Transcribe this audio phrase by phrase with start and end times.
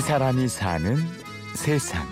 [0.00, 0.96] 이 사람이 사는
[1.54, 2.08] 세상.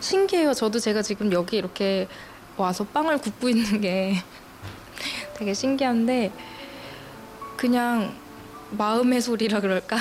[0.00, 0.54] 신기해요.
[0.54, 2.08] 저도 제가 지금 여기 이렇게
[2.56, 4.14] 와서 빵을 굽고 있는 게
[5.36, 6.32] 되게 신기한데
[7.56, 8.14] 그냥
[8.70, 9.96] 마음의 소리라 그럴까?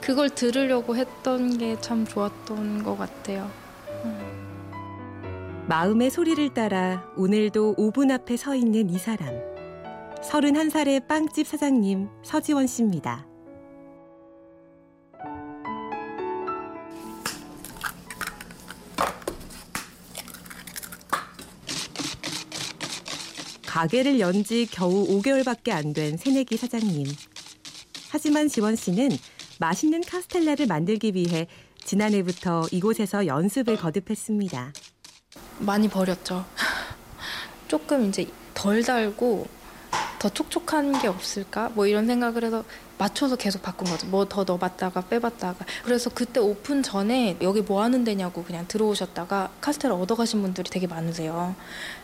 [0.00, 3.50] 그걸 들으려고 했던 게 참 좋았던 것 같아요.
[5.68, 9.34] 마음의 소리를 따라 오늘도 5분 앞에 서 있는 이 사람.
[10.22, 13.26] 31살의 빵집 사장님 서지원 씨입니다.
[23.66, 27.06] 가게를 연 지 겨우 5개월밖에 안 된 새내기 사장님.
[28.10, 29.10] 하지만 지원 씨는
[29.60, 31.46] 맛있는 카스텔라를 만들기 위해
[31.84, 34.72] 지난해부터 이곳에서 연습을 거듭했습니다.
[35.58, 36.44] 많이 버렸죠.
[37.68, 39.46] 조금 이제 덜 달고
[40.18, 41.68] 더 촉촉한 게 없을까?
[41.70, 42.64] 뭐 이런 생각을 해서
[42.98, 44.06] 맞춰서 계속 바꾼 거죠.
[44.08, 45.64] 뭐 더 넣어봤다가 빼봤다가.
[45.84, 51.54] 그래서 그때 오픈 전에 여기 뭐 하는 데냐고 그냥 들어오셨다가 카스테라 얻어가신 분들이 되게 많으세요.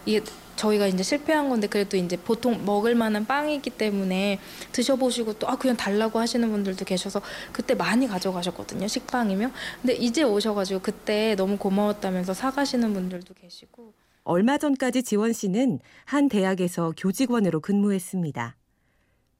[0.06, 0.22] 이게
[0.56, 4.38] 저희가 이제 실패한 건데 그래도 이제 보통 먹을 만한 빵이기 때문에
[4.70, 7.20] 드셔보시고 또 아 그냥 달라고 하시는 분들도 계셔서
[7.52, 8.86] 그때 많이 가져가셨거든요.
[8.86, 9.52] 식빵이면.
[9.82, 13.92] 근데 이제 오셔가지고 그때 너무 고마웠다면서 사가시는 분들도 계시고.
[14.24, 18.56] 얼마 전까지 지원 씨는 한 대학에서 교직원으로 근무했습니다.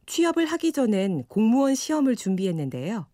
[0.07, 3.07] 취업을 하기 전엔 공무원 시험을 준비했는데요.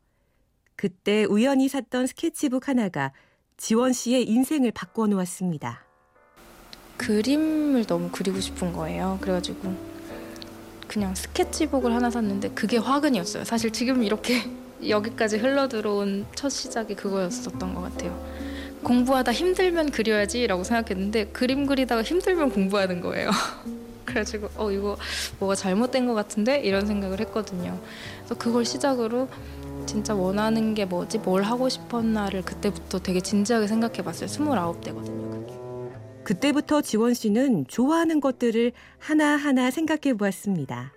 [0.74, 3.12] 그때 우연히 샀던 스케치북 하나가
[3.56, 5.84] 지원 씨의 인생을 바꿔놓았습니다.
[6.96, 9.18] 그림을 너무 그리고 싶은 거예요.
[9.20, 9.74] 그래가지고
[10.88, 13.44] 그냥 스케치북을 하나 샀는데 그게 화근이었어요.
[13.44, 14.42] 사실 지금 이렇게
[14.88, 18.49] 여기까지 흘러 들어온 첫 시작이 그거였었던 것 같아요.
[18.82, 23.30] 공부하다 힘들면 그려야지라고 생각했는데 그림 그리다가 힘들면 공부하는 거예요.
[24.04, 24.96] 그래가지고 어 이거
[25.38, 27.78] 뭐가 잘못된 것 같은데 이런 생각을 했거든요.
[28.18, 29.28] 그래서 그걸 시작으로
[29.86, 34.28] 진짜 원하는 게 뭐지 뭘 하고 싶었나를 그때부터 되게 진지하게 생각해봤어요.
[34.28, 35.30] 스물아홉 대거든요.
[35.30, 35.54] 그게.
[36.24, 40.92] 그때부터 지원 씨는 좋아하는 것들을 하나하나 생각해 보았습니다.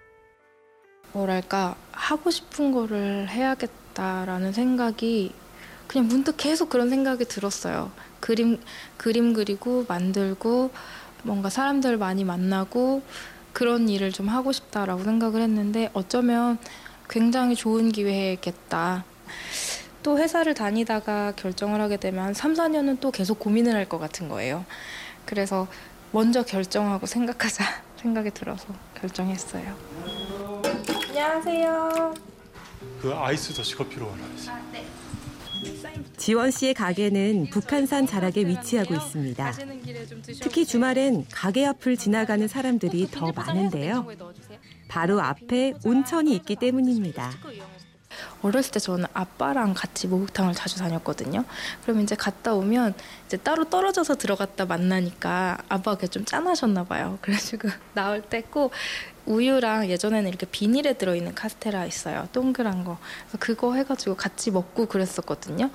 [1.13, 5.31] 뭐랄까 하고 싶은 거를 해야겠다라는 생각이
[5.87, 7.91] 그냥 문득 계속 그런 생각이 들었어요.
[8.19, 8.59] 그림
[8.97, 10.71] 그림 그리고 만들고
[11.23, 13.01] 뭔가 사람들 많이 만나고
[13.53, 16.57] 그런 일을 좀 하고 싶다라고 생각을 했는데 어쩌면
[17.09, 19.05] 굉장히 좋은 기회겠다.
[20.01, 24.27] 또 회사를 다니다가 결정을 하게 되면 한 3, 4년은 또 계속 고민을 할 것 같은
[24.27, 24.65] 거예요.
[25.25, 25.67] 그래서
[26.11, 27.63] 먼저 결정하고 생각하자
[28.01, 28.65] 생각이 들어서
[28.99, 29.75] 결정했어요.
[31.09, 32.13] 안녕하세요.
[33.01, 34.55] 그 아이스 더시 커피로 하나 있어요.
[34.55, 34.85] 아, 네.
[36.17, 39.53] 지원 씨의 가게는 북한산 자락에 위치하고 있습니다.
[40.41, 44.07] 특히 주말엔 가게 앞을 지나가는 사람들이 더 많은데요.
[44.87, 47.31] 바로 앞에 온천이 있기 때문입니다.
[48.41, 51.43] 어렸을 때 저는 아빠랑 같이 목욕탕을 자주 다녔거든요.
[51.83, 52.93] 그럼 이제 갔다 오면
[53.25, 57.17] 이제 따로 떨어져서 들어갔다 만나니까 아빠가 좀 짠하셨나 봐요.
[57.21, 58.71] 그래가지고 나올 때꼭
[59.25, 62.27] 우유랑 예전에는 이렇게 비닐에 들어있는 카스테라 있어요.
[62.33, 62.97] 동그란 거.
[63.39, 65.69] 그거 해가지고 같이 먹고 그랬었거든요.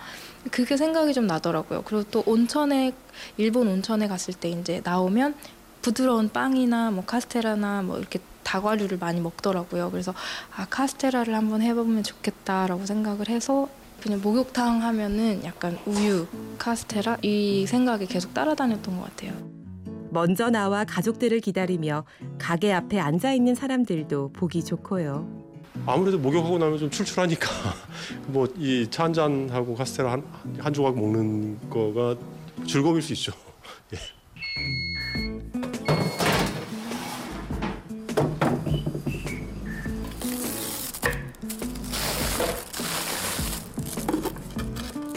[0.51, 1.83] 그게 생각이 좀 나더라고요.
[1.83, 2.93] 그리고 또 온천에
[3.37, 5.35] 일본 온천에 갔을 때 이제 나오면
[5.83, 9.91] 부드러운 빵이나 뭐 카스테라나 뭐 이렇게 다과류를 많이 먹더라고요.
[9.91, 10.15] 그래서
[10.57, 13.69] 아 카스테라를 한번 해보면 좋겠다라고 생각을 해서
[14.01, 16.27] 그냥 목욕탕 하면은 약간 우유,
[16.59, 19.58] 카스테라 이 생각이 계속 따라다녔던 것 같아요.
[20.11, 22.05] 먼저 나와 가족들을 기다리며
[22.39, 25.47] 가게 앞에 앉아 있는 사람들도 보기 좋고요.
[25.87, 27.47] 아무래도 목욕하고 나면 좀 출출하니까
[28.29, 30.23] 뭐 이 차 한 잔 하고 카스테라 한,
[30.59, 32.17] 한 조각 먹는 거가
[32.67, 33.33] 즐거울 수 있죠.
[33.95, 33.99] 예.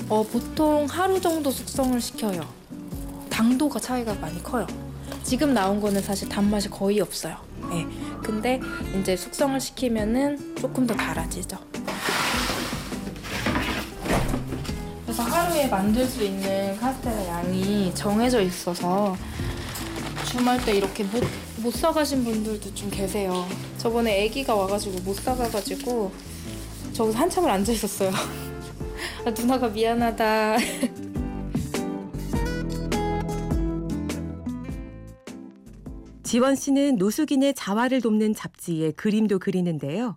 [0.10, 2.42] 어, 보통 하루 정도 숙성을 시켜요.
[3.30, 4.68] 당도가 차이가 많이 커요.
[5.24, 7.38] 지금 나온 거는 사실 단맛이 거의 없어요.
[7.74, 7.86] 예.
[8.24, 8.60] 근데
[9.00, 11.58] 이제 숙성을 시키면은 조금 더 달아지죠.
[15.04, 19.16] 그래서 하루에 만들 수 있는 카스테라 양이 정해져 있어서
[20.30, 21.24] 주말 때 이렇게 못,
[21.58, 23.48] 못 사가신 분들도 좀 계세요.
[23.78, 26.12] 저번에 아기가 와가지고 못 사가가지고
[26.94, 28.12] 저기서 한참을 앉아 있었어요.
[29.26, 30.58] 아, 누나가 미안하다.
[36.32, 40.16] 지원 씨는 노숙인의 자활을 돕는 잡지에 그림도 그리는데요.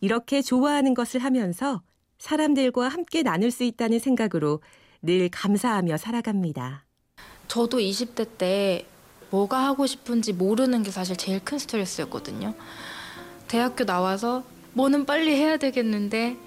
[0.00, 1.82] 이렇게 좋아하는 것을 하면서
[2.18, 4.62] 사람들과 함께 나눌 수 있다는 생각으로
[5.02, 6.86] 늘 감사하며 살아갑니다.
[7.46, 8.86] 저도 20대 때
[9.28, 12.54] 뭐가 하고 싶은지 모르는 게 사실 제일 큰 스트레스였거든요.
[13.48, 16.38] 대학교 나와서 뭐는 빨리 해야 되겠는데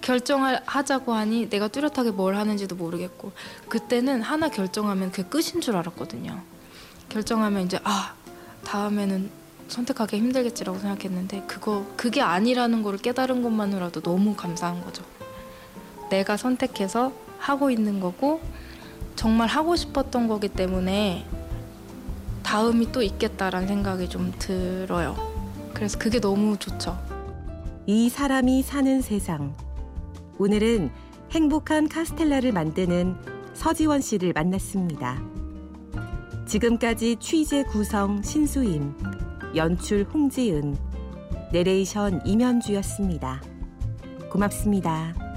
[0.00, 3.32] 결정을 하자고 하니 내가 뚜렷하게 뭘 하는지도 모르겠고
[3.68, 6.59] 그때는 하나 결정하면 그게 끝인 줄 알았거든요.
[7.10, 8.14] 결정하면 이제 아
[8.64, 9.30] 다음에는
[9.68, 15.04] 선택하기 힘들겠지라고 생각했는데 그거 그게 아니라는 걸 깨달은 것만으로도 너무 감사한 거죠.
[16.08, 18.40] 내가 선택해서 하고 있는 거고
[19.16, 21.26] 정말 하고 싶었던 거기 때문에
[22.42, 25.14] 다음이 또 있겠다라는 생각이 좀 들어요.
[25.74, 26.98] 그래서 그게 너무 좋죠.
[27.86, 29.54] 이 사람이 사는 세상.
[30.38, 30.90] 오늘은
[31.30, 33.14] 행복한 카스텔라를 만드는
[33.54, 35.39] 서지원 씨를 만났습니다.
[36.50, 38.92] 지금까지 취재 구성 신수임,
[39.54, 40.76] 연출 홍지은,
[41.52, 43.40] 내레이션 임현주였습니다.
[44.32, 45.29] 고맙습니다.